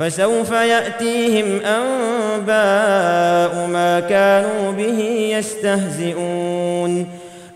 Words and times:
فسوف 0.00 0.50
يأتيهم 0.50 1.60
أنباء 1.60 3.66
ما 3.66 4.00
كانوا 4.08 4.72
به 4.72 5.00
يستهزئون. 5.38 7.06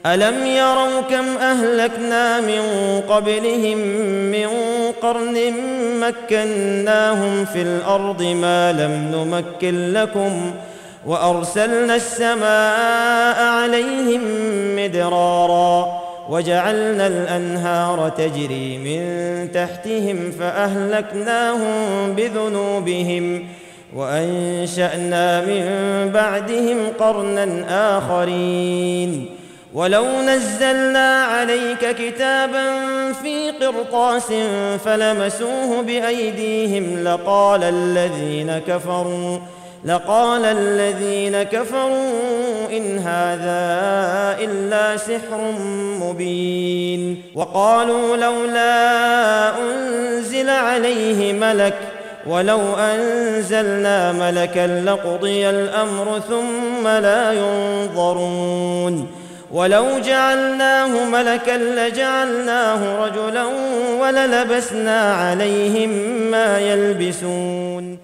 ألم 0.07 0.47
يروا 0.47 1.01
كم 1.11 1.37
أهلكنا 1.41 2.41
من 2.41 2.63
قبلهم 3.09 3.79
من 4.31 4.49
قرن 5.03 5.53
مكناهم 6.01 7.45
في 7.45 7.63
الأرض 7.63 8.23
ما 8.23 8.73
لم 8.73 9.13
نمكن 9.15 9.93
لكم 9.93 10.51
وأرسلنا 11.07 11.97
السماء 11.97 13.45
عليهم 13.45 14.21
مدرارا. 14.77 16.04
وجعلنا 16.29 17.07
الأنهار 17.07 18.09
تجري 18.09 18.79
من 18.79 19.53
تحتهم 19.53 20.31
فأهلكناهم 20.31 22.13
بذنوبهم 22.13 23.45
وأنشأنا 23.97 25.41
من 25.41 25.65
بعدهم 26.15 26.79
قرنا 26.99 27.65
آخرين. 27.99 29.27
ولو 29.75 30.05
نزلنا 30.23 31.23
عليك 31.25 31.97
كتابا 31.97 32.63
في 33.13 33.51
قرطاس 33.51 34.33
فلمسوه 34.85 35.83
بأيديهم 35.83 37.05
لقال 37.05 37.63
الذين 37.65 38.59
كفروا 38.59 39.39
لقال 39.85 40.45
الذين 40.45 41.43
كفروا 41.43 42.69
إن 42.71 42.99
هذا 42.99 43.65
إلا 44.45 44.97
سحر 44.97 45.53
مبين 46.01 47.23
وقالوا 47.35 48.17
لولا 48.17 49.51
أنزل 49.59 50.51
عليه 50.51 51.33
ملك 51.33 51.75
ولو 52.27 52.61
أنزلنا 52.75 54.13
ملكا 54.13 54.83
لقضي 54.87 55.51
الأمر 55.51 56.21
ثم 56.29 56.89
لا 56.89 57.33
ينظرون 57.33 59.07
ولو 59.53 59.99
جعلناه 59.99 61.05
ملكا 61.05 61.57
لجعلناه 61.59 63.05
رجلا 63.07 63.45
وللبسنا 64.01 65.15
عليهم 65.15 65.91
ما 66.31 66.59
يلبسون 66.59 68.04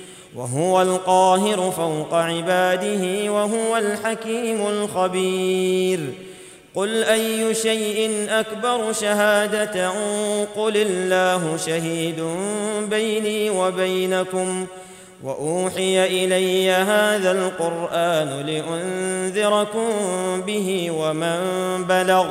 وهو 0.35 0.81
القاهر 0.81 1.71
فوق 1.71 2.13
عباده 2.13 3.31
وهو 3.31 3.77
الحكيم 3.77 4.67
الخبير. 4.67 5.99
قل 6.75 7.03
أي 7.03 7.53
شيء 7.53 8.27
أكبر 8.29 8.93
شهادة 8.93 9.89
قل 10.55 10.77
الله 10.77 11.57
شهيد 11.57 12.23
بيني 12.89 13.49
وبينكم 13.49 14.65
وأوحي 15.23 16.05
إلي 16.05 16.71
هذا 16.71 17.31
القرآن 17.31 18.45
لأنذركم 18.45 19.89
به 20.47 20.91
ومن 20.91 21.39
بلغ. 21.89 22.27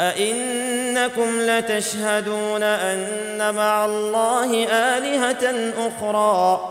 أئنكم 0.00 1.40
لتشهدون 1.40 2.62
أن 2.62 3.54
مع 3.54 3.84
الله 3.84 4.64
آلهة 4.64 5.72
أخرى. 5.78 6.70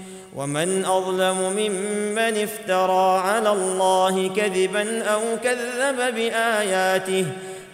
ومن 0.35 0.85
أظلم 0.85 1.53
ممن 1.57 2.43
افترى 2.43 3.19
على 3.19 3.49
الله 3.49 4.31
كذبا 4.35 5.03
أو 5.03 5.21
كذب 5.43 6.15
بآياته 6.15 7.25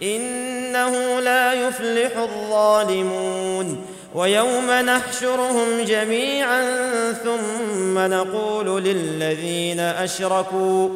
إنه 0.03 1.19
لا 1.19 1.53
يفلح 1.53 2.17
الظالمون 2.17 3.85
ويوم 4.15 4.71
نحشرهم 4.71 5.81
جميعا 5.85 6.63
ثم 7.11 7.99
نقول 7.99 8.83
للذين 8.83 9.79
أشركوا 9.79 10.89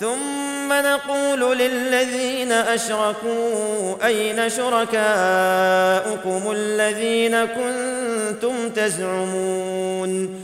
ثم 0.00 0.72
نقول 0.72 1.58
للذين 1.58 2.52
أشركوا 2.52 4.06
أين 4.06 4.50
شركاؤكم 4.50 6.52
الذين 6.52 7.44
كنتم 7.44 8.70
تزعمون 8.70 10.43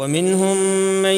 ومنهم 0.00 0.56
من 1.02 1.14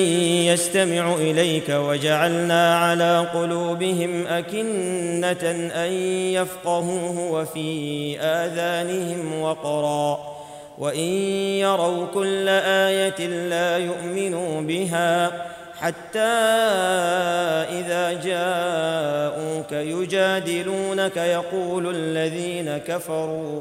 يستمع 0.47 1.15
إليك 1.15 1.69
وجعلنا 1.69 2.79
على 2.79 3.29
قلوبهم 3.35 4.27
أكنة 4.27 5.51
أن 5.85 5.93
يفقهوه 6.33 7.31
وفي 7.31 8.21
آذانهم 8.21 9.43
وقرا 9.43 10.19
وإن 10.79 11.09
يروا 11.63 12.07
كل 12.15 12.49
آية 12.49 13.27
لا 13.27 13.79
يؤمنوا 13.79 14.61
بها 14.61 15.33
حتى 15.81 16.33
إذا 17.79 18.13
جاءوك 18.13 19.73
يجادلونك 19.73 21.17
يقول 21.17 21.97
الذين 21.97 22.79
كفروا 22.79 23.61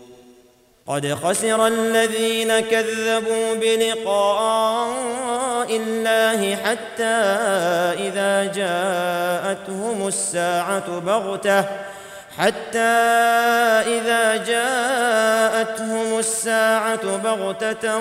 قد 0.87 1.13
خسر 1.13 1.67
الذين 1.67 2.59
كذبوا 2.59 3.55
بلقاء 3.55 5.31
الله 5.75 6.55
حتى 6.55 7.03
إذا 8.07 8.43
جاءتهم 8.43 10.07
الساعة 10.07 10.99
بغتة 10.99 11.65
حتى 12.37 12.79
إذا 13.87 14.35
جاءتهم 14.35 16.19
الساعة 16.19 17.17
بغتة 17.17 17.99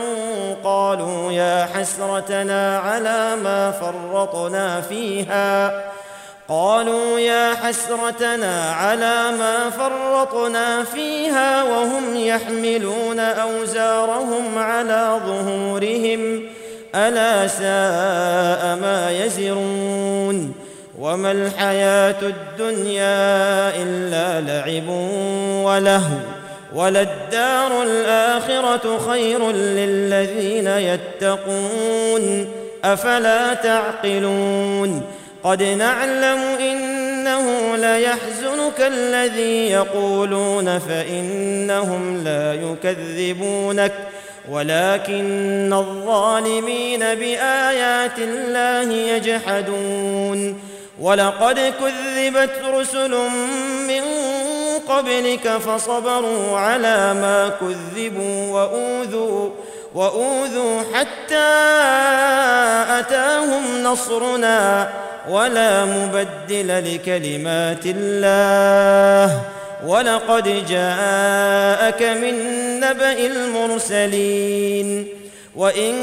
قالوا 0.64 1.32
يا 1.32 1.68
حسرتنا 1.74 2.78
على 2.78 3.36
ما 3.36 3.70
فرطنا 3.70 4.80
فيها. 4.80 5.84
قالوا 6.50 7.18
يا 7.18 7.54
حسرتنا 7.54 8.70
على 8.72 9.24
ما 9.38 9.70
فرطنا 9.70 10.84
فيها 10.84 11.62
وهم 11.62 12.16
يحملون 12.16 13.20
أوزارهم 13.20 14.58
على 14.58 15.20
ظهورهم. 15.26 16.42
ألا 16.94 17.46
ساء 17.46 18.78
ما 18.82 19.10
يزرون. 19.24 20.52
وما 20.98 21.32
الحياة 21.32 22.22
الدنيا 22.22 23.76
إلا 23.82 24.40
لعب 24.40 24.88
ولهو. 25.64 26.16
وللدار 26.74 27.82
الآخرة 27.82 28.98
خير 29.10 29.50
للذين 29.50 30.66
يتقون. 30.66 32.48
أفلا 32.84 33.54
تعقلون؟ 33.54 35.02
قد 35.44 35.62
نعلم 35.62 36.38
إنه 36.60 37.76
ليحزنك 37.76 38.80
الذي 38.80 39.70
يقولون 39.70 40.78
فإنهم 40.78 42.24
لا 42.24 42.54
يكذبونك 42.54 43.92
ولكن 44.50 45.72
الظالمين 45.72 47.00
بآيات 47.00 48.18
الله 48.18 48.92
يجحدون 48.92 50.60
ولقد 51.00 51.58
كذبت 51.58 52.62
رسل 52.74 53.10
من 53.88 54.02
قبلك 54.88 55.48
فصبروا 55.48 56.58
على 56.58 57.14
ما 57.14 57.52
كذبوا 57.60 58.52
وأوذوا 58.52 59.50
وأوذوا 59.94 60.80
حتى 60.94 61.50
أتاهم 62.98 63.82
نصرنا 63.82 64.88
ولا 65.28 65.84
مبدل 65.84 66.94
لكلمات 66.94 67.86
الله. 67.86 69.40
ولقد 69.86 70.66
جاءك 70.68 72.02
من 72.02 72.34
نبأ 72.80 73.12
المرسلين. 73.26 75.08
وإن 75.56 75.94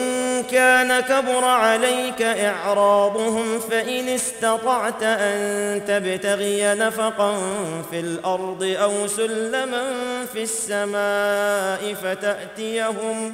كان 0.52 1.00
كبر 1.00 1.46
عليك 1.46 2.22
إعراضهم 2.22 3.60
فإن 3.60 4.10
استطعت 4.10 5.04
أن 5.04 5.82
تبتغي 5.88 6.74
نفقا 6.74 7.38
في 7.92 8.00
الأرض 8.00 8.76
أو 8.82 9.08
سلما 9.08 9.84
في 10.34 10.44
السماء 10.44 11.94
فتأتيهم 12.04 13.34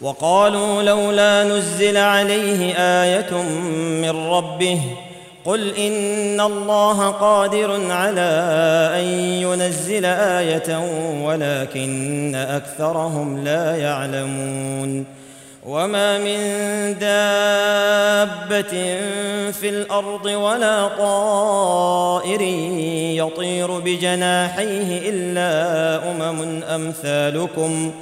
وقالوا 0.00 0.82
لولا 0.82 1.44
نزل 1.44 1.96
عليه 1.96 2.74
آية 2.76 3.42
من 4.02 4.28
ربه 4.30 4.80
قل 5.44 5.74
إن 5.76 6.40
الله 6.40 7.10
قادر 7.10 7.92
على 7.92 8.30
أن 9.00 9.04
ينزل 9.42 10.04
آية 10.04 10.78
ولكن 11.24 12.34
أكثرهم 12.34 13.44
لا 13.44 13.76
يعلمون 13.76 15.04
وما 15.66 16.18
من 16.18 16.38
دابة 16.98 18.72
في 19.52 19.68
الأرض 19.68 20.24
ولا 20.26 20.88
طائر 20.88 22.40
يطير 23.20 23.78
بجناحيه 23.78 25.10
إلا 25.10 26.10
أمم 26.10 26.62
أمثالكم 26.62 27.92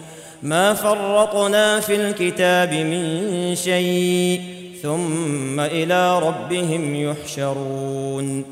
ما 0.42 0.75
فرطنا 0.75 1.80
في 1.80 1.96
الكتاب 1.96 2.72
من 2.75 3.54
شيء 3.56 4.42
ثم 4.82 5.61
إلى 5.61 6.18
ربهم 6.18 6.96
يحشرون. 6.96 8.44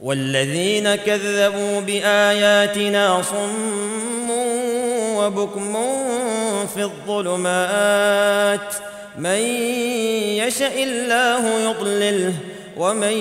والذين 0.00 0.94
كذبوا 0.94 1.80
بآياتنا 1.80 3.22
صم 3.22 4.30
وبكم 5.16 5.76
في 6.74 6.82
الظلمات. 6.82 8.74
من 9.18 9.40
يشأ 10.44 10.82
الله 10.82 11.70
يضلله 11.70 12.34
ومن 12.76 13.12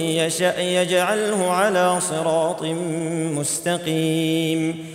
يشأ 0.00 0.60
يجعله 0.60 1.50
على 1.50 2.00
صراط 2.00 2.62
مستقيم. 3.38 4.94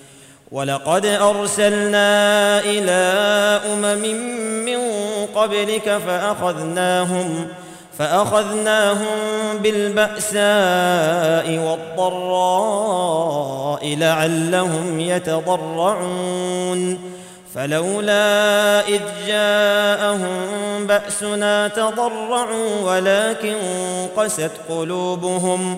ولقد 0.51 1.05
أرسلنا 1.05 2.59
إلى 2.59 2.91
أمم 3.73 4.01
من 4.65 4.79
قبلك 5.35 5.97
فأخذناهم 6.07 7.47
فأخذناهم 7.97 9.07
بالبأساء 9.63 11.57
والضراء 12.07 13.15
لعلهم 13.95 14.99
يتضرعون 14.99 16.31
فلولا 17.55 18.87
إذ 18.87 19.01
جاءهم 19.27 20.47
بأسنا 20.87 21.67
تضرعوا 21.67 22.81
ولكن 22.83 23.55
قست 24.17 24.51
قلوبهم 24.69 25.77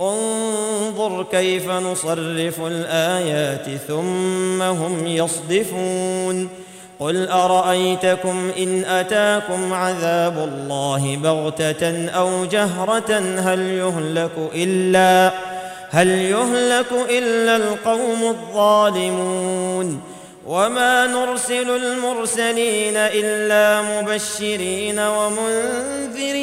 انظر 0.00 1.26
كيف 1.32 1.68
نصرف 1.68 2.60
الآيات 2.60 3.66
ثم 3.88 4.62
هم 4.62 5.06
يصدفون. 5.06 6.48
قل 7.00 7.28
أرأيتكم 7.28 8.50
إن 8.58 8.84
أتاكم 8.84 9.72
عذاب 9.72 10.38
الله 10.38 11.16
بغتة 11.16 12.08
أو 12.08 12.44
جهرة؟ 12.44 13.18
هل 13.18 13.60
يهلك 13.60 14.50
إلا 14.54 15.32
هل 15.90 16.08
يهلك 16.08 16.92
إلا 17.10 17.56
القوم 17.56 18.22
الظالمون. 18.22 20.00
وما 20.46 21.06
نرسل 21.06 21.70
المرسلين 21.70 22.96
إلا 22.96 23.82
مبشرين 23.82 24.98
ومنذرين. 24.98 26.40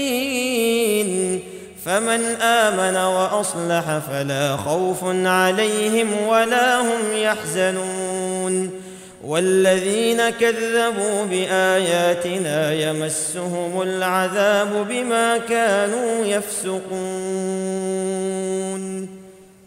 فمن 1.88 2.26
آمن 2.42 2.96
وأصلح 2.96 3.98
فلا 4.12 4.58
خوف 4.58 4.98
عليهم 5.26 6.28
ولا 6.28 6.82
هم 6.82 7.14
يحزنون. 7.14 8.72
والذين 9.26 10.30
كذبوا 10.30 11.26
بآياتنا 11.30 12.74
يمسهم 12.74 13.82
العذاب 13.82 14.88
بما 14.90 15.38
كانوا 15.38 16.26
يفسقون. 16.26 16.88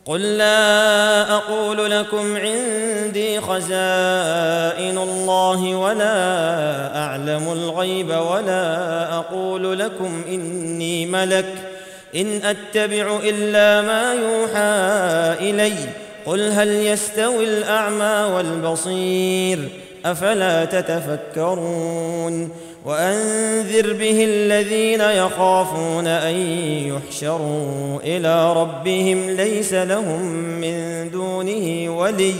قل 0.07 0.39
لا 0.39 1.35
أقول 1.35 1.91
لكم 1.91 2.37
عندي 2.37 3.41
خزائن 3.41 4.99
الله 4.99 5.75
ولا 5.75 6.97
أعلم 6.97 7.53
الغيب 7.53 8.11
ولا 8.11 9.15
أقول 9.15 9.79
لكم 9.79 10.23
إني 10.29 11.07
ملك. 11.07 11.70
إن 12.17 12.41
أتبع 12.45 13.19
إلا 13.25 13.83
ما 13.83 14.15
يوحى 14.15 15.51
إلي 15.51 15.73
قل 16.27 16.51
هل 16.51 16.69
يستوي 16.69 17.45
الأعمى 17.45 18.35
والبصير؟ 18.35 19.69
أفلا 20.05 20.65
تتفكرون؟ 20.65 22.51
وأنذر 22.85 23.93
به 23.93 24.25
الذين 24.25 25.01
يخافون 25.01 26.07
أن 26.07 26.35
يحشروا 26.87 27.99
إلى 28.05 28.53
ربهم 28.53 29.31
ليس 29.31 29.75
لهم 29.75 30.23
من 30.61 31.11
دونه 31.11 31.97
ولي 31.99 32.35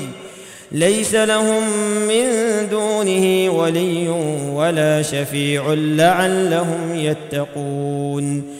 ليس 0.73 1.15
لهم 1.15 1.63
من 2.09 2.27
دونه 2.71 3.53
ولي 3.53 4.09
ولا 4.55 5.03
شفيع 5.03 5.75
لعلهم 5.75 6.95
يتقون. 6.95 8.60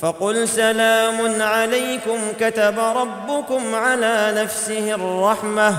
فقل 0.00 0.48
سلام 0.48 1.42
عليكم 1.42 2.18
كتب 2.40 2.74
ربكم 2.78 3.74
على 3.74 4.32
نفسه 4.36 4.94
الرحمة 4.94 5.78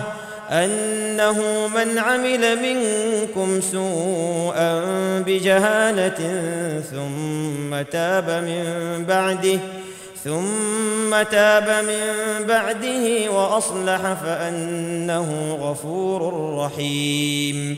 أنه 0.49 1.67
من 1.67 1.97
عمل 1.97 2.59
منكم 2.61 3.61
سوءا 3.61 4.79
بجهالة 5.19 6.19
ثم 6.91 7.81
تاب 7.81 8.29
من 8.29 9.05
بعده 9.05 9.59
ثم 10.23 11.21
تاب 11.31 11.85
من 11.85 12.45
بعده 12.47 13.31
وأصلح 13.31 14.13
فأنه 14.13 15.57
غفور 15.61 16.33
رحيم. 16.57 17.77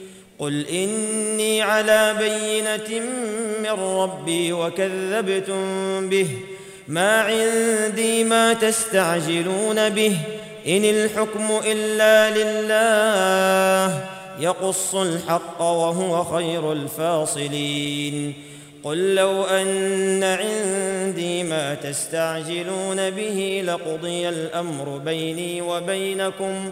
قل 0.41 0.67
اني 0.67 1.61
على 1.61 2.15
بينه 2.19 3.01
من 3.59 3.83
ربي 3.83 4.53
وكذبتم 4.53 6.09
به 6.09 6.27
ما 6.87 7.21
عندي 7.21 8.23
ما 8.23 8.53
تستعجلون 8.53 9.89
به 9.89 10.17
ان 10.67 10.85
الحكم 10.85 11.47
الا 11.65 12.29
لله 12.37 14.05
يقص 14.39 14.95
الحق 14.95 15.61
وهو 15.61 16.23
خير 16.23 16.71
الفاصلين 16.71 18.33
قل 18.83 19.15
لو 19.15 19.43
ان 19.43 20.23
عندي 20.23 21.43
ما 21.43 21.73
تستعجلون 21.73 23.09
به 23.09 23.63
لقضي 23.65 24.29
الامر 24.29 24.97
بيني 24.97 25.61
وبينكم 25.61 26.71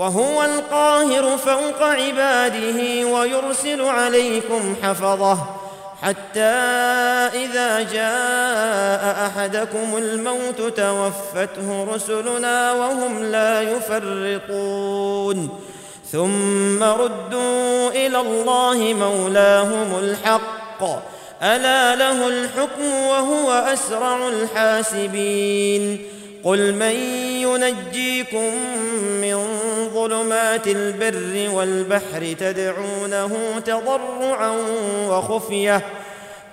وهو 0.00 0.42
القاهر 0.42 1.36
فوق 1.36 1.82
عباده 1.82 3.06
ويرسل 3.06 3.80
عليكم 3.82 4.74
حفظه 4.82 5.38
حتى 6.02 6.40
إذا 7.44 7.82
جاء 7.82 9.26
أحدكم 9.26 9.96
الموت 9.96 10.60
توفته 10.76 11.84
رسلنا 11.94 12.72
وهم 12.72 13.24
لا 13.24 13.62
يفرطون. 13.62 15.48
ثم 16.12 16.82
ردوا 16.82 17.88
إلى 17.90 18.20
الله 18.20 18.94
مولاهم 18.94 19.98
الحق. 19.98 20.82
ألا 21.42 21.96
له 21.96 22.28
الحكم 22.28 22.94
وهو 22.94 23.52
أسرع 23.52 24.28
الحاسبين. 24.28 26.06
قل 26.44 26.74
من 26.74 26.94
ينجيكم 27.42 28.54
من 29.20 29.46
ظلمات 29.94 30.66
البر 30.66 31.50
والبحر 31.54 32.34
تدعونه 32.38 33.60
تضرعا 33.66 34.56
وخفية 35.08 35.82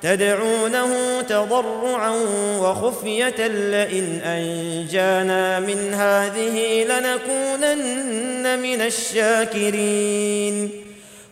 تدعونه 0.01 1.21
تضرعا 1.21 2.13
وخفية 2.59 3.47
لئن 3.47 4.21
أنجانا 4.23 5.59
من 5.59 5.93
هذه 5.93 6.83
لنكونن 6.83 8.59
من 8.59 8.81
الشاكرين. 8.81 10.86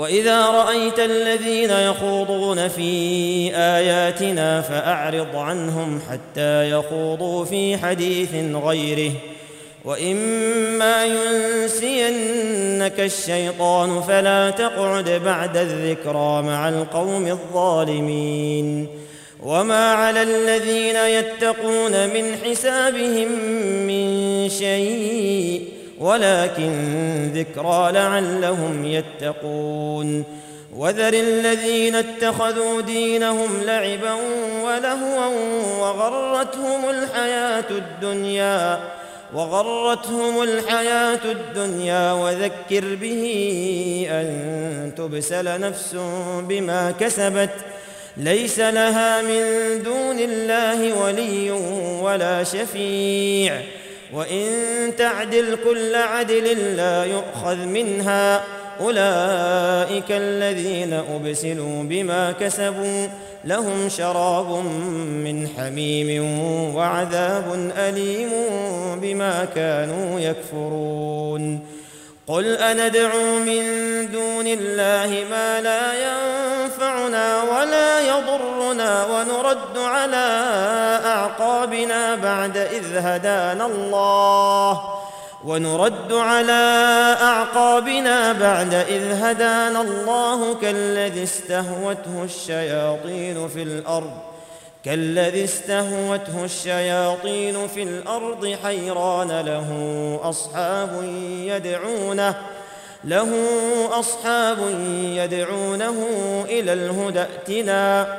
وإذا 0.00 0.46
رأيت 0.46 0.98
الذين 0.98 1.70
يخوضون 1.70 2.68
في 2.68 2.90
آياتنا 3.54 4.60
فأعرض 4.60 5.36
عنهم 5.36 6.00
حتى 6.10 6.70
يخوضوا 6.70 7.44
في 7.44 7.76
حديث 7.76 8.28
غيره. 8.54 9.12
وإما 9.84 11.04
ينسينك 11.04 13.00
الشيطان 13.00 14.02
فلا 14.02 14.50
تقعد 14.50 15.20
بعد 15.24 15.56
الذكرى 15.56 16.42
مع 16.42 16.68
القوم 16.68 17.26
الظالمين. 17.26 18.88
وما 19.42 19.92
على 19.92 20.22
الذين 20.22 20.96
يتقون 20.96 21.92
من 21.92 22.36
حسابهم 22.44 23.28
من 23.86 24.48
شيء 24.48 25.79
ولكن 26.00 27.30
ذكرى 27.34 27.92
لعلهم 27.92 28.84
يتقون. 28.84 30.24
وذر 30.76 31.14
الذين 31.14 31.94
اتخذوا 31.94 32.80
دينهم 32.80 33.62
لعبا 33.62 34.14
ولهوا 34.64 35.26
وغرتهم 35.80 36.90
الحياة 36.90 37.64
الدنيا 37.70 38.80
وغرتهم 39.34 40.42
الحياة 40.42 41.20
الدنيا. 41.24 42.12
وذكر 42.12 42.94
به 42.94 43.24
أن 44.10 44.92
تبسل 44.96 45.60
نفس 45.60 45.96
بما 46.48 46.94
كسبت 47.00 47.50
ليس 48.16 48.58
لها 48.58 49.22
من 49.22 49.42
دون 49.82 50.18
الله 50.18 51.02
ولي 51.02 51.50
ولا 52.02 52.44
شفيع. 52.44 53.60
وإن 54.14 54.46
تعدل 54.98 55.58
كل 55.64 55.94
عدل 55.94 56.76
لا 56.76 57.04
يؤخذ 57.04 57.56
منها. 57.56 58.42
أولئك 58.80 60.10
الذين 60.10 60.92
أبسلوا 60.92 61.82
بما 61.82 62.32
كسبوا 62.32 63.08
لهم 63.44 63.88
شراب 63.88 64.64
من 65.24 65.48
حميم 65.56 66.24
وعذاب 66.74 67.72
أليم 67.76 68.30
بما 69.02 69.46
كانوا 69.54 70.20
يكفرون. 70.20 71.60
قل 72.26 72.56
أندعو 72.56 73.38
من 73.38 73.62
دون 74.12 74.46
الله 74.46 75.24
ما 75.30 75.60
لا 75.60 75.92
ينفعنا 75.94 77.42
ولا 77.42 78.00
يضرنا. 78.00 78.49
ونرد 78.78 79.78
على 79.78 80.26
أعقابنا 81.04 82.14
بعد 82.14 82.56
إذ 82.56 82.96
هدانا 82.96 83.66
الله. 83.66 84.80
ونرد 85.44 86.12
على 86.12 86.62
أعقابنا 87.22 88.32
بعد 88.32 88.74
إذ 88.74 89.12
هدانا 89.22 89.80
الله. 89.80 90.54
كالذي 90.54 91.22
استهوته 91.22 92.24
الشياطين 92.24 93.48
في 93.48 93.62
الأرض 93.62 94.10
كالذي 94.84 95.44
استهوته 95.44 96.44
الشياطين 96.44 97.68
في 97.68 97.82
الأرض 97.82 98.56
حيران 98.64 99.40
له 99.40 100.20
أصحاب 100.22 101.04
يدعونه 101.24 102.34
له 103.04 103.30
أصحاب 103.92 104.58
يدعونه 104.92 105.96
إلى 106.48 106.72
الهدى 106.72 107.20
ائتنا. 107.20 108.18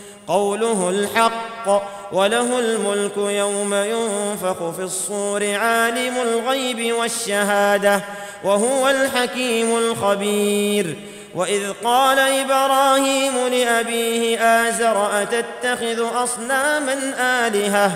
قوله 0.31 0.89
الحق 0.89 1.83
وله 2.11 2.59
الملك 2.59 3.17
يوم 3.17 3.73
ينفخ 3.73 4.69
في 4.69 4.83
الصور 4.83 5.53
عالم 5.55 6.17
الغيب 6.21 6.93
والشهادة 6.93 8.01
وهو 8.43 8.89
الحكيم 8.89 9.77
الخبير. 9.77 10.95
وإذ 11.35 11.61
قال 11.83 12.19
إبراهيم 12.19 13.47
لأبيه 13.51 14.39
آزر 14.39 15.21
أتتخذ 15.21 16.23
أصناما 16.23 17.13
آلهة؟ 17.19 17.91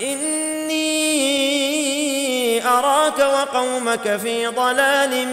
إني 0.00 0.84
أراك 2.66 3.18
وقومك 3.18 4.16
في 4.16 4.46
ضلال 4.46 5.26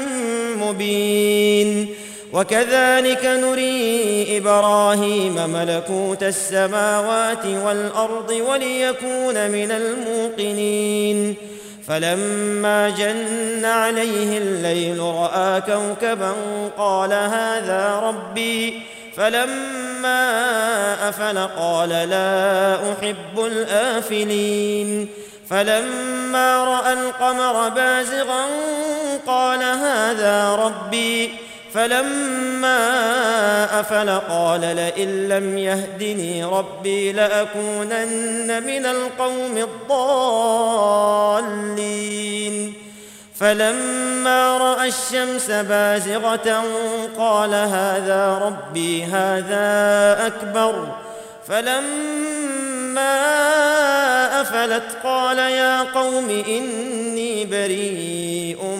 مبين. 0.58 1.96
وكذلك 2.34 3.26
نري 3.26 4.38
إبراهيم 4.38 5.50
ملكوت 5.50 6.24
السماوات 6.24 7.46
والأرض 7.46 8.30
وليكون 8.50 9.52
من 9.52 9.72
الموقنين. 9.72 11.36
فلما 11.88 12.90
جن 12.90 13.66
عليه 13.66 14.38
الليل 14.38 15.00
رأى 15.00 15.62
كوكبا 15.62 16.34
قال 16.78 17.14
هذا 17.14 18.02
ربي. 18.04 18.82
فلما 19.18 20.30
أفل 21.10 21.48
قال 21.58 21.90
لا 21.90 22.76
أحب 22.76 23.46
الآفلين. 23.46 25.08
فلما 25.50 26.64
رأى 26.64 26.94
القمر 26.94 27.70
بازغا 27.70 28.46
قال 29.28 29.64
هذا 29.64 30.56
ربي. 30.56 31.51
فلما 31.74 32.80
أفل 33.80 34.10
قال 34.10 34.62
لئن 34.62 35.30
لم 35.30 35.58
يهدني 35.58 36.44
ربي 36.44 37.12
لأكونن 37.12 38.64
من 38.64 38.86
القوم 38.86 39.58
الضالين. 41.18 42.74
فلما 43.40 44.58
رأى 44.58 44.88
الشمس 44.88 45.52
بازغة 45.52 46.64
قال 47.18 47.54
هذا 47.54 48.38
ربي 48.38 49.04
هذا 49.04 50.18
أكبر. 50.28 50.88
فلما 51.48 53.22
أفلت 54.42 54.98
قال 55.04 55.38
يا 55.38 55.82
قوم 55.82 56.30
إني 56.48 57.46
بريء 57.46 58.80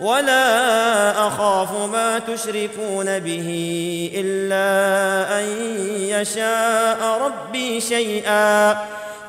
ولا 0.00 1.10
أخاف 1.28 1.72
ما 1.92 2.18
تشركون 2.18 3.18
به 3.18 3.48
إلا 4.14 5.38
أن 5.40 5.44
يشاء 5.98 7.20
ربي 7.22 7.80
شيئا. 7.80 8.76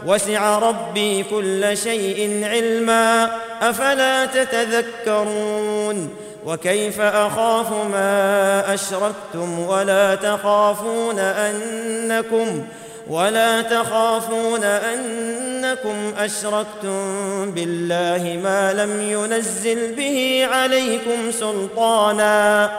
وسع 0.05 0.59
ربي 0.59 1.23
كل 1.23 1.77
شيء 1.77 2.45
علما. 2.45 3.31
أفلا 3.61 4.25
تتذكرون؟ 4.25 6.09
وكيف 6.45 7.01
أخاف 7.01 7.71
ما 7.71 8.73
أشركتم 8.73 9.59
ولا 9.59 10.15
تخافون 10.15 11.19
أنكم 11.19 12.67
ولا 13.09 13.61
تخافون 13.61 14.63
أنكم 14.63 16.13
أشركتم 16.17 17.51
بالله 17.51 18.39
ما 18.43 18.73
لم 18.73 19.01
ينزل 19.11 19.95
به 19.95 20.47
عليكم 20.51 21.31
سلطانا 21.31 22.71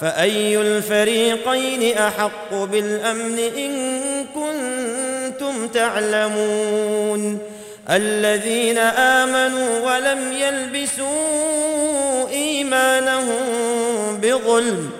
فأي 0.00 0.60
الفريقين 0.60 1.98
أحق 1.98 2.54
بالأمن 2.54 3.38
إن 3.38 3.72
كنتم 4.34 5.68
تعلمون 5.68 7.38
الذين 7.90 8.78
آمنوا 8.78 9.80
ولم 9.86 10.32
يلبسوا 10.32 11.06
إيمانهم 12.28 13.38
بظلم 14.22 14.90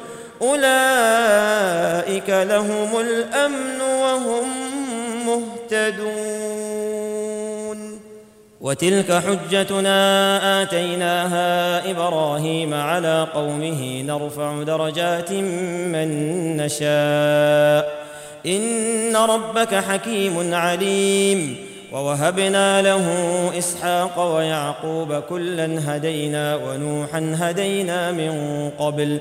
أولئك 0.43 2.31
لهم 2.31 3.01
الأمن 3.01 3.81
وهم 3.81 4.66
مهتدون. 5.27 6.07
وتلك 8.61 9.13
حجتنا 9.13 10.63
آتيناها 10.63 11.91
إبراهيم 11.91 12.75
على 12.75 13.27
قومه 13.35 14.03
نرفع 14.03 14.63
درجات 14.63 15.33
من 15.33 16.09
نشاء. 16.57 18.07
إن 18.47 19.17
ربك 19.17 19.75
حكيم 19.75 20.55
عليم. 20.55 21.57
ووهبنا 21.93 22.83
له 22.83 23.07
إسحاق 23.59 24.37
ويعقوب 24.37 25.15
كلا 25.15 25.97
هدينا 25.97 26.57
ونوحا 26.57 27.37
هدينا 27.39 28.13
من 28.13 28.71
قبل. 28.79 29.21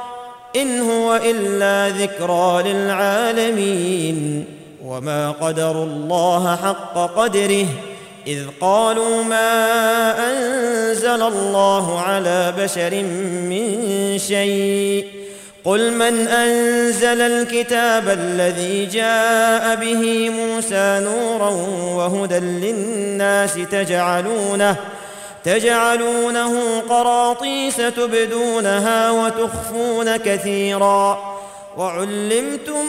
إن 0.55 0.81
هو 0.81 1.15
إلا 1.15 1.89
ذكرى 1.97 2.73
للعالمين 2.73 4.45
وما 4.85 5.31
قدروا 5.31 5.85
الله 5.85 6.55
حق 6.55 6.97
قدره 7.15 7.65
إذ 8.27 8.39
قالوا 8.61 9.23
ما 9.23 9.49
أنزل 10.29 11.21
الله 11.21 11.99
على 11.99 12.53
بشر 12.57 13.03
من 13.49 14.17
شيء 14.19 15.05
قل 15.65 15.93
من 15.93 16.27
أنزل 16.27 17.21
الكتاب 17.21 18.09
الذي 18.09 18.85
جاء 18.85 19.75
به 19.75 20.29
موسى 20.29 21.01
نورا 21.03 21.49
وهدى 21.95 22.39
للناس 22.39 23.53
تجعلونه 23.71 24.75
تجعلونه 25.43 26.79
قراطيس 26.89 27.77
تبدونها 27.77 29.11
وتخفون 29.11 30.17
كثيرا. 30.17 31.19
وعلمتم 31.77 32.85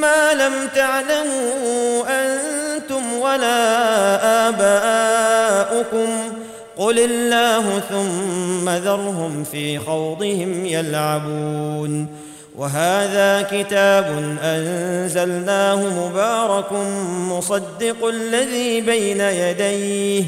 ما 0.00 0.32
لم 0.32 0.68
تعلموا 0.74 2.02
أنتم 2.08 3.12
ولا 3.12 4.48
آباؤكم. 4.48 6.08
قل 6.76 6.98
الله 6.98 7.80
ثم 7.90 8.68
ذرهم 8.68 9.44
في 9.44 9.78
خوضهم 9.78 10.66
يلعبون. 10.66 12.06
وهذا 12.56 13.42
كتاب 13.50 14.36
أنزلناه 14.42 15.76
مبارك 15.76 16.72
مصدق 17.30 18.06
الذي 18.06 18.80
بين 18.80 19.20
يديه. 19.20 20.24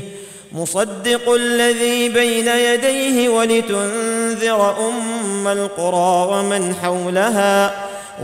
مصدق 0.54 1.32
الذي 1.32 2.08
بين 2.08 2.48
يديه 2.48 3.28
ولتنذر 3.28 4.88
أم 4.88 5.48
القرى 5.48 6.38
ومن 6.38 6.74
حولها 6.74 7.74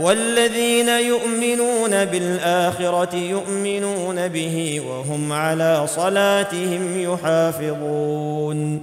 والذين 0.01 0.89
يؤمنون 0.89 2.05
بالآخرة 2.05 3.15
يؤمنون 3.15 4.27
به 4.27 4.81
وهم 4.87 5.31
على 5.31 5.87
صلاتهم 5.87 7.01
يحافظون 7.01 8.81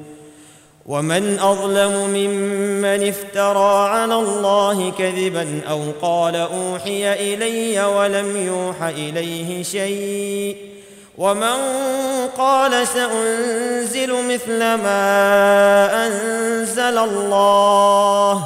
ومن 0.87 1.39
أظلم 1.39 2.11
ممن 2.11 3.09
افترى 3.09 3.89
على 3.89 4.15
الله 4.15 4.91
كذبا 4.91 5.61
أو 5.71 5.81
قال 6.03 6.37
أوحي 6.37 7.13
إلي 7.13 7.85
ولم 7.85 8.47
يوح 8.47 8.83
إليه 8.83 9.63
شيء 9.63 10.76
ومن 11.19 11.57
قال 12.39 12.87
سأنزل 12.87 14.13
مثل 14.35 14.59
ما 14.59 16.07
أنزل 16.07 16.99
الله 16.99 18.45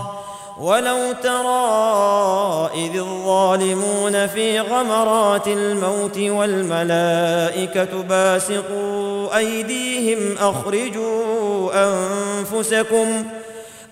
ولو 0.61 1.13
ترى 1.23 2.71
إذ 2.75 2.99
الظالمون 2.99 4.27
في 4.27 4.61
غمرات 4.61 5.47
الموت 5.47 6.19
والملائكة 6.19 8.03
باسقوا 8.03 9.37
أيديهم 9.37 10.37
أخرجوا 10.39 11.71
أنفسكم 11.75 13.25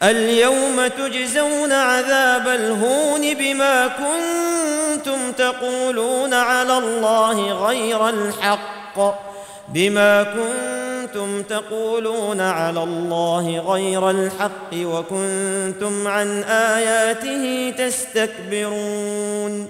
اليوم 0.03 0.87
تجزون 0.87 1.73
عذاب 1.73 2.49
الهون 2.49 3.35
بما 3.35 3.87
كنتم 3.87 5.33
تقولون 5.33 6.35
على 6.35 6.79
الله 6.79 7.67
غير 7.67 8.09
الحق. 8.09 8.99
بما 9.69 10.23
كنتم 10.23 11.43
تقولون 11.43 12.41
على 12.41 12.83
الله 12.83 13.59
غير 13.59 14.11
الحق 14.11 14.73
وكنتم 14.75 16.09
عن 16.09 16.43
آياته 16.43 17.75
تستكبرون. 17.79 19.69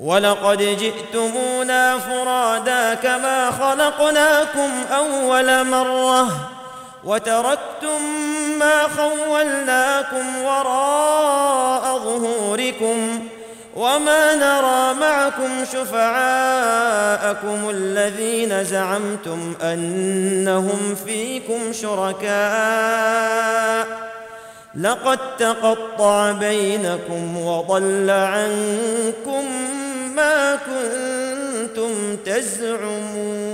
ولقد 0.00 0.58
جئتمونا 0.58 1.98
فرادا 1.98 2.94
كما 2.94 3.50
خلقناكم 3.50 4.70
أول 4.92 5.66
مرة. 5.66 6.50
وتركتم 7.04 8.02
ما 8.58 8.82
خولناكم 8.82 10.42
وراء 10.42 11.98
ظهوركم 11.98 13.28
وما 13.76 14.34
نرى 14.34 14.94
معكم 15.00 15.64
شفعاءكم 15.72 17.70
الذين 17.70 18.64
زعمتم 18.64 19.54
أنهم 19.62 20.96
فيكم 21.06 21.72
شركاء. 21.72 22.34
لقد 24.80 25.18
تقطع 25.38 26.32
بينكم 26.32 27.36
وضل 27.46 28.10
عنكم 28.10 29.44
ما 30.14 30.56
كنتم 30.56 32.16
تزعمون. 32.26 33.53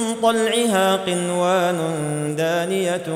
طلعها 0.21 0.95
قنوان 0.95 1.79
دانية 2.37 3.07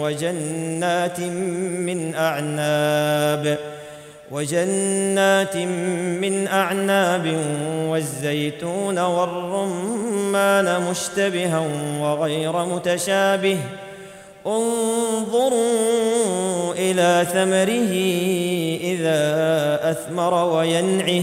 وجنات 0.00 1.20
من 1.20 2.14
أعناب 2.14 3.58
وجنات 4.30 5.56
من 5.56 6.48
أعناب 6.48 7.36
والزيتون 7.88 8.98
والرمان 8.98 10.82
مشتبها 10.90 11.62
وغير 12.00 12.64
متشابه. 12.64 13.58
انظروا 14.46 15.54
إلى 16.74 17.26
ثمره 17.32 17.94
إذا 18.80 19.20
أثمر 19.90 20.34
وينعه. 20.56 21.22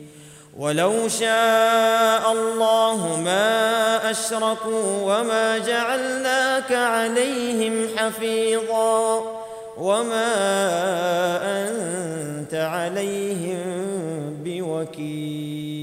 ولو 0.57 1.07
شاء 1.07 2.31
الله 2.31 3.21
ما 3.25 4.11
أشركوا 4.11 5.01
وما 5.03 5.57
جعلناك 5.57 6.71
عليهم 6.71 7.87
حفيظا 7.97 9.23
وما 9.77 10.33
أنت 11.43 12.53
عليهم 12.53 13.63
بوكيل. 14.45 15.81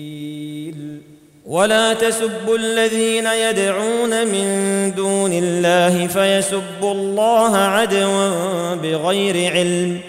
ولا 1.46 1.94
تسبوا 1.94 2.57
الذين 2.57 3.26
يدعون 3.26 4.26
من 4.26 4.92
دون 4.96 5.33
الله 5.33 6.07
فيسبوا 6.07 6.92
الله 6.92 7.57
عدوا 7.57 8.74
بغير 8.74 9.52
علم. 9.52 10.00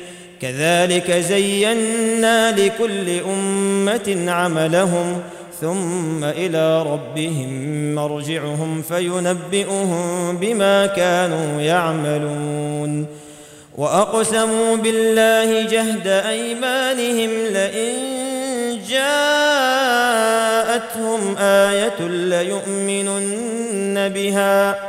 كذلك 0.42 1.12
زينا 1.12 2.52
لكل 2.52 3.20
أمة 3.20 4.26
عملهم 4.28 5.22
ثم 5.62 6.24
إلى 6.24 6.84
ربهم 6.84 7.50
مرجعهم 7.96 8.82
فينبئهم 8.82 10.38
بما 10.38 10.86
كانوا 10.86 11.62
يعملون. 11.62 13.06
وأقسموا 13.78 14.76
بالله 14.76 15.62
جهد 15.62 16.08
أيمانهم 16.08 17.30
لئن 17.54 17.94
جاءتهم 18.90 20.00
آية 21.38 22.08
ليؤمنن 22.08 23.30
بها. 24.10 24.89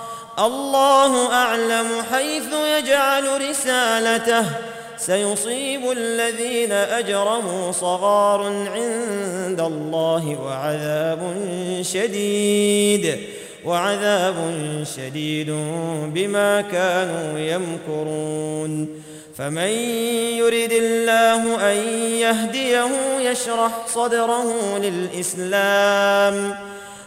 الله 0.45 1.33
أعلم 1.33 1.87
حيث 2.11 2.53
يجعل 2.77 3.49
رسالته. 3.49 4.45
سيصيب 4.97 5.91
الذين 5.91 6.71
أجرموا 6.71 7.71
صغار 7.71 8.41
عند 8.43 9.61
الله 9.61 10.37
وعذاب 10.41 11.35
شديد 11.81 13.19
وعذاب 13.65 14.35
شديد 14.95 15.49
بما 16.13 16.61
كانوا 16.61 17.39
يمكرون. 17.39 19.01
فمن 19.37 19.71
يرد 20.37 20.71
الله 20.71 21.71
أن 21.71 21.77
يهديه 22.13 22.89
يشرح 23.19 23.87
صدره 23.87 24.77
للإسلام. 24.77 26.55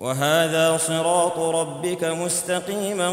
وهذا 0.00 0.76
صراط 0.76 1.38
ربك 1.38 2.04
مستقيما 2.04 3.12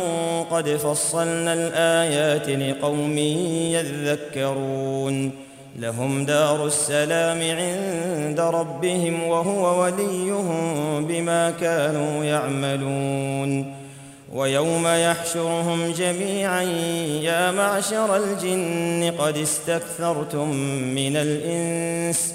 قد 0.52 0.70
فصلنا 0.70 1.54
الآيات 1.54 2.50
لقوم 2.50 3.18
يذكرون. 3.18 5.32
لهم 5.80 6.26
دار 6.26 6.66
السلام 6.66 7.42
عند 7.42 8.40
ربهم 8.40 9.24
وهو 9.24 9.84
وليهم 9.84 11.08
بما 11.08 11.52
كانوا 11.52 12.24
يعملون. 12.24 13.76
ويوم 14.34 14.88
يحشرهم 14.88 15.92
جميعا 15.92 16.62
يا 17.22 17.52
معشر 17.52 18.18
الجن 18.18 19.14
قد 19.18 19.38
استكثرتم 19.38 20.50
من 20.96 21.16
الإنس 21.16 22.35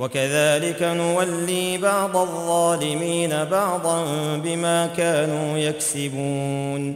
وكذلك 0.00 0.82
نولي 0.82 1.78
بعض 1.78 2.16
الظالمين 2.16 3.44
بعضا 3.44 4.04
بما 4.44 4.86
كانوا 4.96 5.58
يكسبون. 5.58 6.94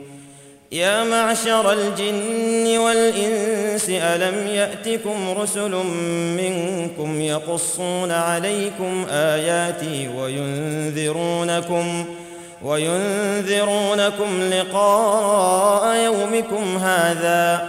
يا 0.72 1.04
معشر 1.04 1.72
الجن 1.72 2.78
والإنس 2.78 3.90
ألم 3.90 4.46
يأتكم 4.46 5.30
رسل 5.38 5.70
منكم 6.36 7.20
يقصون 7.20 8.10
عليكم 8.10 9.06
آياتي 9.10 10.08
وينذرونكم 10.18 12.04
وينذرونكم 12.62 14.42
لقاء 14.42 15.96
يومكم 15.96 16.76
هذا 16.76 17.68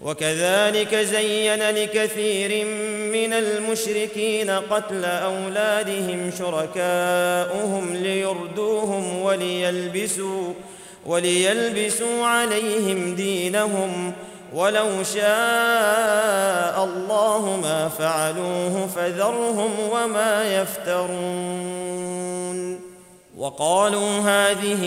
وكذلك 0.00 0.94
زين 0.94 1.62
لكثير 1.62 2.64
من 3.12 3.32
المشركين 3.32 4.50
قتل 4.50 5.04
أولادهم 5.04 6.30
شركاؤهم 6.38 7.96
ليردوهم 7.96 9.22
وليلبسوا 9.22 10.52
وليلبسوا 11.06 12.26
عليهم 12.26 13.14
دينهم. 13.14 14.12
ولو 14.54 15.02
شاء 15.14 16.84
الله 16.84 17.60
ما 17.62 17.88
فعلوه 17.98 18.86
فذرهم 18.96 19.70
وما 19.90 20.60
يفترون. 20.60 22.49
وقالوا 23.40 24.20
هذه 24.20 24.84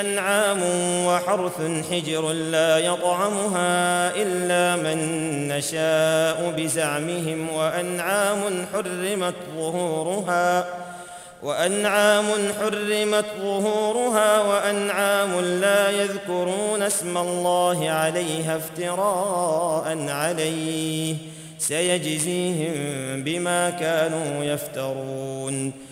أنعام 0.00 0.62
وحرث 1.06 1.60
حجر 1.90 2.32
لا 2.32 2.78
يطعمها 2.78 4.10
إلا 4.16 4.76
من 4.76 4.98
نشاء 5.48 6.54
بزعمهم 6.56 7.50
وأنعام 7.50 8.66
حرمت 8.72 9.34
ظهورها 9.56 10.66
وأنعام 11.42 12.24
حرمت 12.60 13.24
ظهورها 13.42 14.40
وأنعام 14.40 15.40
لا 15.40 15.90
يذكرون 15.90 16.82
اسم 16.82 17.18
الله 17.18 17.90
عليها 17.90 18.56
افتراء 18.56 20.06
عليه. 20.08 21.14
سيجزيهم 21.58 22.74
بما 23.24 23.70
كانوا 23.70 24.44
يفترون. 24.44 25.91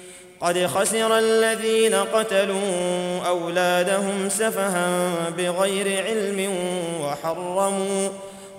قد 0.41 0.65
خسر 0.65 1.17
الذين 1.17 1.95
قتلوا 1.95 3.19
أولادهم 3.27 4.29
سفها 4.29 4.89
بغير 5.37 6.03
علم 6.05 6.53
وحرموا 7.01 8.09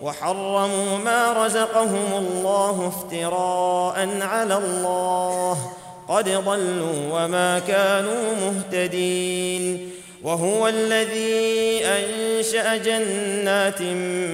وحرموا 0.03 0.99
ما 1.05 1.47
رزقهم 1.47 2.13
الله 2.19 2.93
افتراء 2.97 4.19
على 4.23 4.57
الله. 4.57 5.59
قد 6.09 6.29
ضلوا 6.29 7.11
وما 7.13 7.59
كانوا 7.59 8.35
مهتدين. 8.43 9.91
وهو 10.23 10.69
الذي 10.69 11.85
أنشأ 11.85 12.77
جنات 12.77 13.83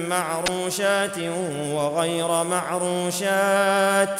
معروشات 0.09 1.17
وغير 1.73 2.43
معروشات 2.43 4.19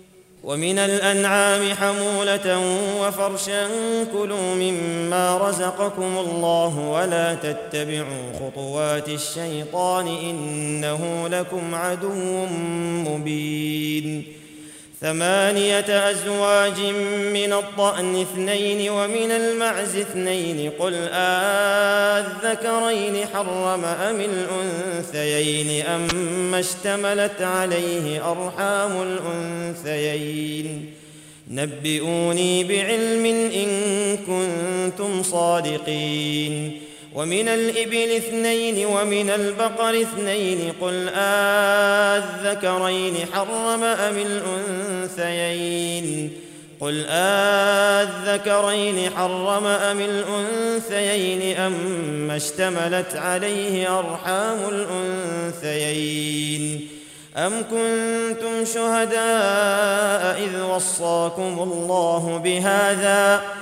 ومن 0.43 0.79
الأنعام 0.79 1.73
حمولة 1.73 2.59
وفرشا 3.01 3.67
كلوا 4.13 4.55
مما 4.55 5.37
رزقكم 5.37 6.17
الله 6.17 6.79
ولا 6.79 7.35
تتبعوا 7.35 8.33
خطوات 8.39 9.09
الشيطان 9.09 10.07
إنه 10.07 11.27
لكم 11.27 11.75
عدو 11.75 12.45
مبين 13.09 14.40
ثمانية 15.01 16.09
أزواج 16.11 16.79
من 17.33 17.53
الضان 17.53 18.21
اثنين 18.21 18.89
ومن 18.89 19.31
المعز 19.31 19.95
اثنين. 19.95 20.71
قل 20.79 20.93
أذكرين 22.13 23.27
حرم 23.33 23.85
أم 23.85 24.21
الأنثيين؟ 24.21 25.85
أما 25.85 26.59
اشتملت 26.59 27.41
عليه 27.41 28.31
أرحام 28.31 29.01
الأنثيين. 29.01 30.93
نبئوني 31.51 32.63
بعلم 32.63 33.25
إن 33.25 34.17
كنتم 34.17 35.23
صادقين. 35.23 36.81
ومن 37.15 37.47
الإبل 37.47 38.11
اثنين 38.15 38.85
ومن 38.85 39.29
البقر 39.29 40.01
اثنين 40.01 40.73
قل 40.81 41.09
آذكرين 41.95 43.15
حرم 43.33 43.83
أم 43.83 44.17
الأنثيين 45.17 46.31
قل 46.79 47.05
آذكرين 47.89 49.09
حرم 49.17 49.65
أم 49.65 49.99
الأنثيين 49.99 51.57
أم 51.57 52.31
اشتملت 52.31 53.15
عليه 53.15 53.99
أرحام 53.99 54.57
الأنثيين 55.63 56.87
أم 57.37 57.61
كنتم 57.61 58.65
شهداء 58.65 60.41
إذ 60.43 60.61
وصاكم 60.61 61.59
الله 61.59 62.41
بهذا 62.43 63.41
ۖ 63.57 63.61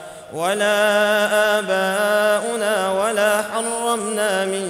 ولا 0.33 1.59
آباؤنا 1.59 2.91
ولا 2.91 3.41
حرمنا 3.41 4.45
من 4.45 4.65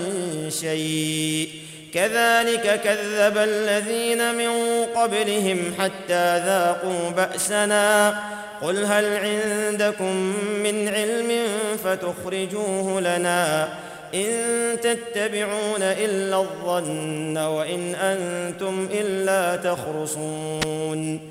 شيء. 0.62 1.49
كذلك 1.93 2.82
كذب 2.84 3.38
الذين 3.38 4.36
من 4.36 4.86
قبلهم 4.95 5.74
حتى 5.80 6.38
ذاقوا 6.38 7.09
بأسنا. 7.09 8.20
قل 8.62 8.86
هل 8.86 9.18
عندكم 9.18 10.16
من 10.64 10.88
علم 10.88 11.32
فتخرجوه 11.84 13.01
لنا 13.01 13.70
إن 14.14 14.30
تتبعون 14.82 15.82
إلا 15.82 16.38
الظن 16.38 17.38
وإن 17.38 17.95
أنتم 17.95 18.89
إلا 18.93 19.55
تخرصون. 19.55 21.31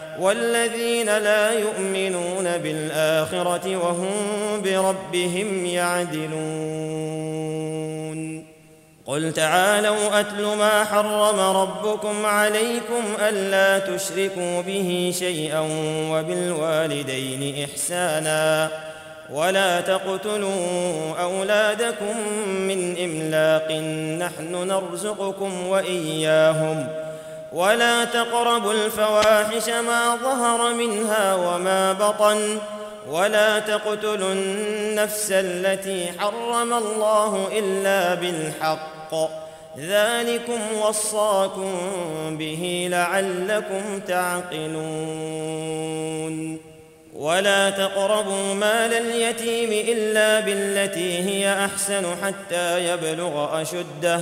والذين 0.21 1.17
لا 1.17 1.51
يؤمنون 1.51 2.57
بالآخرة 2.57 3.77
وهم 3.77 4.11
بربهم 4.63 5.65
يعدلون. 5.65 6.41
قل 9.05 9.33
تعالوا 9.33 10.19
أتل 10.19 10.45
ما 10.45 10.83
حرم 10.83 11.39
ربكم 11.39 12.25
عليكم 12.25 13.03
ألا 13.19 13.95
تشركوا 13.95 14.61
به 14.61 15.13
شيئا 15.19 15.59
وبالوالدين 16.11 17.67
إحسانا. 17.71 18.69
ولا 19.33 19.81
تقتلوا 19.81 21.17
أولادكم 21.21 22.17
من 22.47 22.97
إملاق. 22.97 23.71
نحن 24.27 24.67
نرزقكم 24.67 25.67
وإياهم 25.67 26.87
ۖ. 27.07 27.10
ولا 27.51 28.05
تقربوا 28.05 28.73
الفواحش 28.73 29.69
ما 29.69 30.15
ظهر 30.23 30.73
منها 30.73 31.35
وما 31.35 31.93
بطن 31.93 32.59
ولا 33.09 33.59
تقتلوا 33.59 34.33
النفس 34.33 35.31
التي 35.31 36.11
حرم 36.19 36.73
الله 36.73 37.47
إلا 37.57 38.13
بالحق. 38.13 39.15
ذلكم 39.77 40.59
وصاكم 40.81 41.73
به 42.37 42.87
لعلكم 42.91 43.99
تعقلون. 44.07 45.51
ولا 47.15 47.69
تقربوا 47.69 48.53
مال 48.53 48.93
اليتيم 48.93 49.69
إلا 49.71 50.39
بالتي 50.39 51.19
هي 51.19 51.65
أحسن 51.65 52.05
حتى 52.23 52.85
يبلغ 52.93 53.61
أشده. 53.61 54.21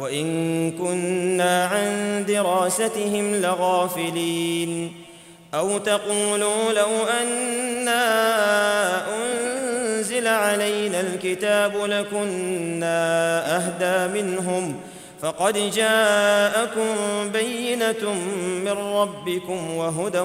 وإن 0.00 0.70
كنا 0.72 1.64
عن 1.64 2.24
دراستهم 2.28 3.34
لغافلين 3.34 4.92
أو 5.54 5.78
تقولوا 5.78 6.72
لو 6.72 6.90
أنا 7.20 8.04
أنزل 9.14 9.48
نزل 10.18 10.26
علينا 10.26 11.00
الكتاب 11.00 11.76
لكنا 11.76 12.96
أهدى 13.56 14.22
منهم 14.22 14.80
فقد 15.22 15.70
جاءكم 15.70 16.94
بينة 17.32 18.12
من 18.64 18.68
ربكم 18.68 19.76
وهدى 19.76 20.20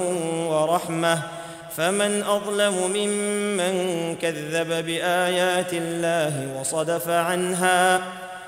ورحمة 0.47 1.19
فمن 1.77 2.23
أظلم 2.23 2.73
ممن 2.73 4.15
كذب 4.21 4.85
بآيات 4.85 5.73
الله 5.73 6.59
وصدف 6.59 7.09
عنها 7.09 8.01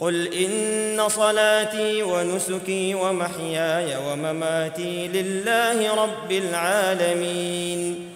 قل 0.00 0.34
ان 0.34 1.08
صلاتي 1.08 2.02
ونسكي 2.02 2.94
ومحياي 2.94 3.96
ومماتي 3.96 5.08
لله 5.08 5.94
رب 5.94 6.32
العالمين. 6.32 8.08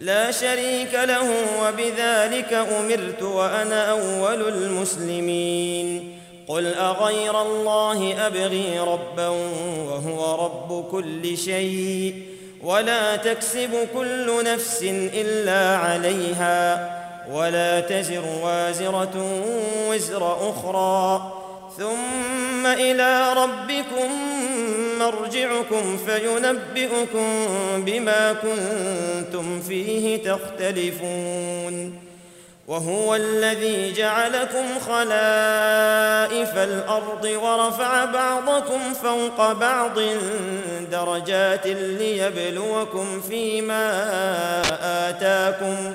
لا 0.00 0.30
شريك 0.30 0.94
له 0.94 1.30
وبذلك 1.62 2.52
امرت 2.52 3.22
وأنا 3.22 3.90
اول 3.90 4.48
المسلمين. 4.48 6.18
قل 6.48 6.74
اغير 6.74 7.42
الله 7.42 8.26
ابغي 8.26 8.78
ربا 8.78 9.28
وهو 9.28 10.44
رب 10.44 10.90
كل 10.90 11.38
شيء. 11.38 12.22
ولا 12.62 13.16
تكسب 13.16 13.70
كل 13.94 14.44
نفس 14.44 14.82
الا 15.14 15.76
عليها. 15.76 17.07
ولا 17.30 17.80
تزر 17.80 18.24
وازرة 18.42 19.42
وزر 19.88 20.50
أخرى. 20.50 21.32
ثم 21.78 22.66
إلى 22.66 23.32
ربكم 23.32 24.10
مرجعكم 24.98 25.98
فينبئكم 26.06 27.46
بما 27.76 28.32
كنتم 28.32 29.60
فيه 29.60 30.22
تختلفون. 30.22 31.98
وهو 32.68 33.14
الذي 33.14 33.92
جعلكم 33.92 34.64
خلائف 34.86 36.56
الأرض 36.56 37.24
ورفع 37.24 38.04
بعضكم 38.04 38.94
فوق 39.02 39.52
بعض 39.52 39.98
درجات 40.92 41.66
ليبلوكم 41.66 43.20
فيما 43.20 43.92
آتاكم. 45.08 45.94